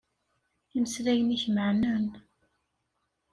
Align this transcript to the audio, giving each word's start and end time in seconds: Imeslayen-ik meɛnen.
Imeslayen-ik 0.77 1.43
meɛnen. 1.55 2.05